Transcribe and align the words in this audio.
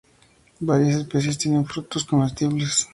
Varias 0.61 0.95
especies 1.01 1.37
tienen 1.37 1.63
frutos 1.63 2.05
comestibles. 2.05 2.89